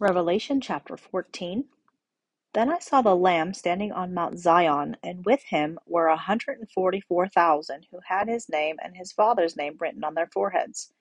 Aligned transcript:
Revelation 0.00 0.60
chapter 0.60 0.96
14. 0.96 1.66
Then 2.54 2.70
I 2.72 2.80
saw 2.80 3.02
the 3.02 3.16
Lamb 3.16 3.54
standing 3.54 3.92
on 3.92 4.14
Mount 4.14 4.38
Zion, 4.38 4.96
and 5.04 5.24
with 5.26 5.44
him 5.44 5.78
were 5.86 6.08
a 6.08 6.16
hundred 6.16 6.58
and 6.60 6.70
forty 6.70 7.00
four 7.00 7.28
thousand 7.28 7.86
who 7.92 8.00
had 8.06 8.28
his 8.28 8.48
name 8.48 8.78
and 8.82 8.96
his 8.96 9.12
father's 9.12 9.56
name 9.56 9.76
written 9.80 10.04
on 10.04 10.14
their 10.14 10.28
foreheads. 10.28 10.92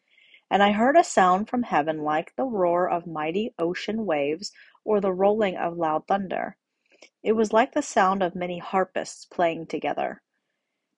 And 0.52 0.64
I 0.64 0.74
heard 0.74 0.98
a 0.98 1.04
sound 1.04 1.50
from 1.50 1.64
heaven 1.64 2.04
like 2.04 2.36
the 2.38 2.46
roar 2.46 2.90
of 2.90 3.08
mighty 3.08 3.54
ocean 3.60 4.06
waves 4.06 4.52
or 4.86 5.02
the 5.02 5.14
rolling 5.14 5.58
of 5.58 5.78
loud 5.78 6.08
thunder. 6.08 6.58
It 7.24 7.34
was 7.34 7.54
like 7.54 7.74
the 7.74 7.84
sound 7.84 8.24
of 8.24 8.36
many 8.36 8.60
harpists 8.60 9.26
playing 9.26 9.68
together. 9.68 10.22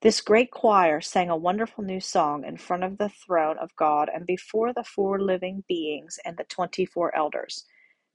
This 0.02 0.21
great 0.21 0.52
choir 0.52 1.02
sang 1.02 1.29
a 1.29 1.38
wonderful 1.38 1.83
new 1.83 1.99
song 1.99 2.45
in 2.45 2.57
front 2.57 2.83
of 2.83 2.97
the 2.99 3.09
throne 3.09 3.57
of 3.57 3.75
God 3.75 4.09
and 4.13 4.25
before 4.27 4.73
the 4.73 4.83
four 4.83 5.20
living 5.21 5.63
beings 5.68 6.20
and 6.25 6.38
the 6.38 6.43
twenty 6.45 6.86
four 6.86 7.15
elders. 7.15 7.65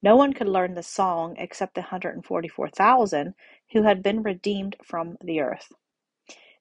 No 0.06 0.14
one 0.14 0.34
could 0.34 0.46
learn 0.46 0.74
the 0.74 0.84
song 0.84 1.34
except 1.36 1.74
the 1.74 1.80
144,000 1.80 3.34
who 3.72 3.82
had 3.82 4.04
been 4.04 4.22
redeemed 4.22 4.76
from 4.84 5.16
the 5.20 5.40
earth. 5.40 5.72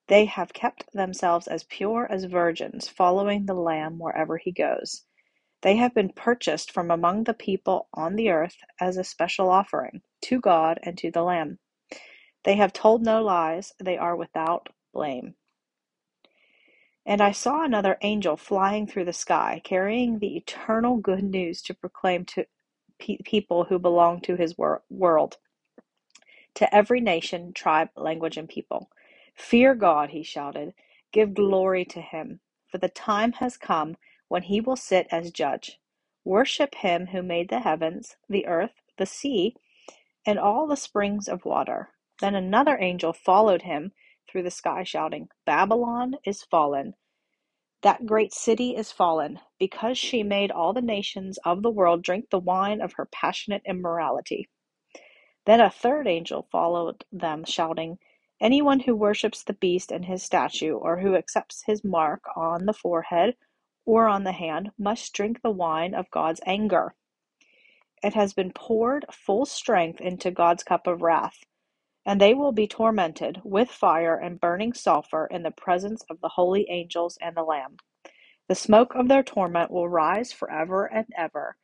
They 0.08 0.26
have 0.26 0.52
kept 0.52 0.92
themselves 0.94 1.46
as 1.46 1.64
pure 1.66 2.08
as 2.10 2.24
virgins, 2.24 2.90
following 2.90 3.46
the 3.46 3.54
Lamb 3.54 4.00
wherever 4.00 4.38
he 4.38 4.52
goes. 4.52 5.06
They 5.62 5.76
have 5.76 5.94
been 5.94 6.10
purchased 6.10 6.72
from 6.72 6.90
among 6.90 7.26
the 7.26 7.36
people 7.36 7.88
on 7.94 8.16
the 8.16 8.32
earth 8.32 8.58
as 8.80 8.98
a 8.98 9.04
special 9.04 9.52
offering 9.52 10.02
to 10.24 10.42
God 10.42 10.80
and 10.82 10.98
to 10.98 11.12
the 11.12 11.22
Lamb. 11.22 11.60
They 12.46 12.56
have 12.56 12.74
told 12.74 13.04
no 13.04 13.22
lies, 13.22 13.74
they 13.80 13.96
are 13.96 14.16
without 14.16 14.70
blame. 14.92 15.36
And 17.06 17.22
I 17.22 17.32
saw 17.32 17.64
another 17.64 18.00
angel 18.02 18.38
flying 18.38 18.88
through 18.88 19.06
the 19.06 19.14
sky, 19.14 19.62
carrying 19.64 20.18
the 20.18 20.36
eternal 20.36 20.98
good 20.98 21.24
news 21.24 21.62
to 21.62 21.76
proclaim 21.76 22.26
to 22.26 22.48
pe- 23.00 23.20
people 23.26 23.66
who 23.66 23.80
belong 23.80 24.22
to 24.22 24.36
his 24.36 24.58
wor- 24.58 24.84
world, 24.90 25.38
to 26.56 26.76
every 26.76 27.02
nation, 27.02 27.54
tribe, 27.54 27.90
language, 27.98 28.38
and 28.38 28.50
people. 28.50 28.90
Fear 29.36 29.76
God, 29.76 30.12
he 30.12 30.24
shouted. 30.24 30.74
Give 31.14 31.34
glory 31.34 31.86
to 31.86 32.02
him, 32.02 32.42
for 32.72 32.80
the 32.80 32.90
time 32.90 33.34
has 33.34 33.58
come 33.58 33.98
when 34.30 34.44
he 34.44 34.62
will 34.62 34.78
sit 34.78 35.08
as 35.12 35.32
judge. 35.32 35.80
Worship 36.26 36.76
him 36.76 37.08
who 37.08 37.24
made 37.24 37.50
the 37.50 37.62
heavens, 37.62 38.18
the 38.30 38.48
earth, 38.48 38.74
the 38.98 39.06
sea, 39.08 39.56
and 40.28 40.40
all 40.40 40.68
the 40.68 40.78
springs 40.78 41.30
of 41.30 41.46
water. 41.46 41.90
Then 42.22 42.36
another 42.36 42.78
angel 42.80 43.14
followed 43.14 43.64
him 43.64 43.94
through 44.30 44.44
the 44.46 44.52
sky, 44.52 44.84
shouting, 44.86 45.30
Babylon 45.46 46.18
is 46.26 46.44
fallen 46.44 46.96
that 47.86 48.08
great 48.08 48.34
city 48.34 48.76
is 48.76 48.92
fallen, 48.92 49.40
because 49.60 49.96
she 49.96 50.24
made 50.24 50.50
all 50.50 50.74
the 50.74 50.82
nations 50.82 51.38
of 51.46 51.62
the 51.62 51.70
world 51.70 52.02
drink 52.02 52.28
the 52.32 52.40
wine 52.40 52.82
of 52.82 52.94
her 52.94 53.08
passionate 53.12 53.62
immorality. 53.64 54.50
Then 55.46 55.62
a 55.62 55.70
third 55.70 56.08
angel 56.08 56.48
followed 56.52 57.06
them, 57.12 57.44
shouting, 57.46 58.00
Anyone 58.42 58.80
who 58.80 58.96
worships 58.96 59.44
the 59.44 59.54
beast 59.54 59.92
and 59.92 60.06
his 60.06 60.24
statue, 60.24 60.74
or 60.74 61.00
who 61.00 61.16
accepts 61.16 61.66
his 61.68 61.84
mark 61.84 62.24
on 62.36 62.66
the 62.66 62.74
forehead 62.74 63.36
or 63.86 64.08
on 64.08 64.24
the 64.24 64.32
hand, 64.32 64.72
must 64.80 65.14
drink 65.14 65.44
the 65.44 65.52
wine 65.52 65.94
of 65.94 66.10
God's 66.10 66.42
anger. 66.44 66.96
It 68.02 68.16
has 68.16 68.34
been 68.34 68.52
poured 68.52 69.06
full 69.12 69.46
strength 69.46 70.02
into 70.02 70.32
God's 70.32 70.64
cup 70.64 70.88
of 70.88 71.04
wrath 71.04 71.46
and 72.06 72.22
they 72.22 72.34
will 72.34 72.52
be 72.52 72.68
tormented 72.68 73.42
with 73.44 73.70
fire 73.70 74.16
and 74.16 74.40
burning 74.40 74.74
sulphur 74.74 75.28
in 75.32 75.44
the 75.44 75.52
presence 75.52 76.04
of 76.10 76.22
the 76.22 76.30
holy 76.30 76.68
angels 76.70 77.18
and 77.22 77.36
the 77.36 77.44
Lamb. 77.44 77.78
The 78.48 78.56
smoke 78.56 78.94
of 78.96 79.08
their 79.08 79.24
torment 79.24 79.72
will 79.72 79.90
rise 79.90 80.32
forever 80.32 80.86
and 80.86 81.08
ever, 81.18 81.58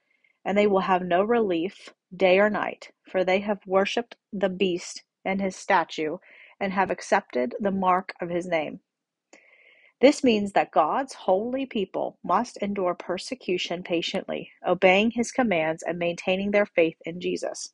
and 0.46 0.58
they 0.58 0.68
will 0.68 0.82
have 0.82 1.04
no 1.04 1.24
relief 1.24 1.94
day 2.16 2.40
or 2.40 2.50
night, 2.50 2.92
for 3.04 3.24
they 3.24 3.40
have 3.42 3.60
worshipped 3.68 4.16
the 4.34 4.50
beast 4.50 5.04
and 5.24 5.42
his 5.42 5.56
statue, 5.56 6.18
and 6.60 6.74
have 6.74 6.90
accepted 6.90 7.56
the 7.60 7.72
mark 7.72 8.14
of 8.22 8.30
his 8.30 8.48
name. 8.48 8.80
This 10.02 10.24
means 10.24 10.54
that 10.54 10.72
God's 10.72 11.14
holy 11.14 11.66
people 11.68 12.18
must 12.24 12.58
endure 12.58 12.96
persecution 12.96 13.84
patiently, 13.84 14.52
obeying 14.68 15.12
his 15.12 15.32
commands 15.32 15.84
and 15.84 16.00
maintaining 16.00 16.52
their 16.52 16.66
faith 16.66 16.98
in 17.06 17.22
Jesus. 17.22 17.74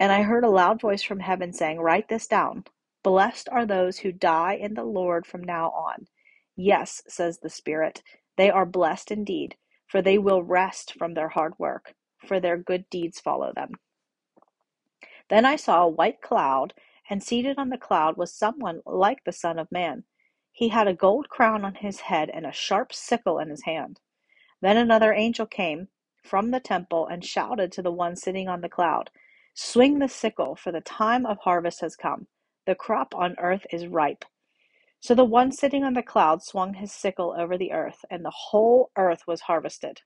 And 0.00 0.12
I 0.12 0.22
heard 0.24 0.44
a 0.44 0.50
loud 0.50 0.80
voice 0.82 1.04
from 1.04 1.20
heaven 1.20 1.52
saying, 1.54 1.80
Write 1.80 2.08
this 2.08 2.28
down. 2.28 2.64
Blessed 3.04 3.50
are 3.52 3.66
those 3.66 4.00
who 4.00 4.12
die 4.12 4.54
in 4.54 4.74
the 4.74 4.84
Lord 4.84 5.26
from 5.26 5.44
now 5.44 5.70
on. 5.70 6.08
Yes, 6.56 7.02
says 7.08 7.40
the 7.40 7.50
Spirit, 7.50 8.02
they 8.38 8.50
are 8.50 8.66
blessed 8.66 9.12
indeed, 9.12 9.56
for 9.88 10.02
they 10.02 10.18
will 10.18 10.42
rest 10.44 10.94
from 10.98 11.14
their 11.14 11.30
hard 11.30 11.54
work, 11.60 11.94
for 12.26 12.40
their 12.40 12.58
good 12.58 12.90
deeds 12.90 13.20
follow 13.20 13.52
them. 13.54 13.72
Then 15.30 15.46
I 15.46 15.56
saw 15.56 15.84
a 15.84 15.88
white 15.88 16.22
cloud, 16.22 16.74
and 17.10 17.22
seated 17.22 17.58
on 17.58 17.70
the 17.70 17.78
cloud 17.78 18.16
was 18.18 18.34
someone 18.34 18.82
like 18.86 19.24
the 19.24 19.32
Son 19.32 19.58
of 19.58 19.72
Man. 19.72 20.04
He 20.52 20.70
had 20.70 20.88
a 20.88 20.94
gold 20.94 21.30
crown 21.30 21.64
on 21.64 21.76
his 21.76 22.00
head 22.02 22.30
and 22.34 22.46
a 22.46 22.52
sharp 22.52 22.94
sickle 22.94 23.38
in 23.40 23.50
his 23.50 23.64
hand. 23.64 24.00
Then 24.62 24.78
another 24.78 25.14
angel 25.14 25.46
came 25.46 25.88
from 26.24 26.52
the 26.52 26.60
temple 26.60 27.08
and 27.08 27.24
shouted 27.24 27.72
to 27.72 27.82
the 27.82 27.92
one 27.92 28.16
sitting 28.16 28.48
on 28.48 28.62
the 28.62 28.70
cloud. 28.70 29.10
Swing 29.54 29.98
the 29.98 30.08
sickle, 30.08 30.54
for 30.54 30.70
the 30.70 30.80
time 30.80 31.26
of 31.26 31.38
harvest 31.38 31.80
has 31.80 31.96
come. 31.96 32.28
The 32.66 32.74
crop 32.74 33.14
on 33.14 33.34
earth 33.38 33.66
is 33.72 33.86
ripe. 33.86 34.24
So 35.00 35.14
the 35.14 35.24
one 35.24 35.50
sitting 35.50 35.82
on 35.82 35.94
the 35.94 36.02
cloud 36.02 36.42
swung 36.42 36.74
his 36.74 36.92
sickle 36.92 37.34
over 37.36 37.58
the 37.58 37.72
earth, 37.72 38.04
and 38.10 38.24
the 38.24 38.30
whole 38.30 38.90
earth 38.96 39.26
was 39.26 39.42
harvested. 39.42 40.02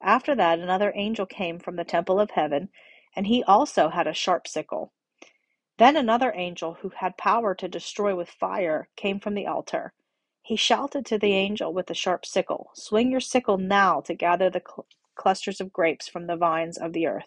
After 0.00 0.34
that, 0.36 0.58
another 0.60 0.92
angel 0.94 1.26
came 1.26 1.58
from 1.58 1.76
the 1.76 1.84
temple 1.84 2.20
of 2.20 2.32
heaven, 2.32 2.68
and 3.16 3.26
he 3.26 3.42
also 3.44 3.88
had 3.88 4.06
a 4.06 4.14
sharp 4.14 4.46
sickle. 4.46 4.92
Then 5.78 5.96
another 5.96 6.32
angel, 6.36 6.74
who 6.74 6.90
had 6.90 7.16
power 7.16 7.54
to 7.56 7.68
destroy 7.68 8.14
with 8.14 8.30
fire, 8.30 8.88
came 8.96 9.18
from 9.18 9.34
the 9.34 9.46
altar. 9.46 9.94
He 10.42 10.56
shouted 10.56 11.06
to 11.06 11.18
the 11.18 11.32
angel 11.32 11.72
with 11.72 11.86
the 11.86 11.94
sharp 11.94 12.24
sickle, 12.26 12.70
Swing 12.74 13.10
your 13.10 13.20
sickle 13.20 13.58
now 13.58 14.00
to 14.02 14.14
gather 14.14 14.50
the 14.50 14.62
cl- 14.64 14.86
clusters 15.16 15.60
of 15.60 15.72
grapes 15.72 16.06
from 16.06 16.26
the 16.26 16.36
vines 16.36 16.78
of 16.78 16.92
the 16.92 17.06
earth 17.06 17.26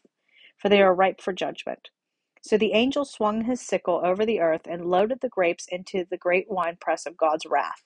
for 0.58 0.70
they 0.70 0.82
are 0.82 0.94
ripe 0.94 1.22
for 1.22 1.34
judgment. 1.34 1.90
So 2.42 2.58
the 2.58 2.74
angel 2.74 3.06
swung 3.06 3.44
his 3.44 3.62
sickle 3.62 4.02
over 4.04 4.26
the 4.26 4.40
earth 4.40 4.68
and 4.68 4.86
loaded 4.86 5.22
the 5.22 5.30
grapes 5.30 5.68
into 5.70 6.06
the 6.10 6.18
great 6.18 6.50
winepress 6.50 7.06
of 7.06 7.18
God's 7.18 7.46
wrath. 7.46 7.84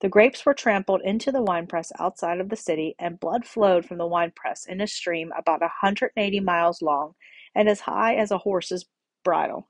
The 0.00 0.08
grapes 0.08 0.44
were 0.44 0.54
trampled 0.54 1.02
into 1.02 1.30
the 1.30 1.42
winepress 1.42 1.92
outside 1.98 2.40
of 2.40 2.48
the 2.48 2.56
city, 2.56 2.96
and 2.98 3.20
blood 3.20 3.46
flowed 3.46 3.86
from 3.86 3.98
the 3.98 4.06
winepress 4.06 4.66
in 4.66 4.80
a 4.80 4.86
stream 4.88 5.32
about 5.36 5.62
a 5.62 5.70
180 5.82 6.40
miles 6.40 6.82
long 6.82 7.14
and 7.54 7.68
as 7.68 7.80
high 7.80 8.16
as 8.16 8.32
a 8.32 8.38
horse's 8.38 8.86
bridle. 9.24 9.68